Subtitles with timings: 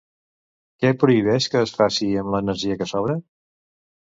[0.83, 3.19] Què prohibeix que es faci amb l'energia que sobra?